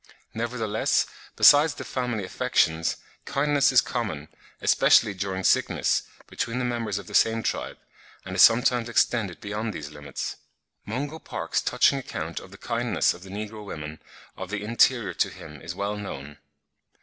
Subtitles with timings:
[0.33, 1.05] Nevertheless,
[1.35, 7.13] besides the family affections, kindness is common, especially during sickness, between the members of the
[7.13, 7.77] same tribe,
[8.25, 10.37] and is sometimes extended beyond these limits.
[10.87, 13.99] Mungo Park's touching account of the kindness of the negro women
[14.35, 16.39] of the interior to him is well known.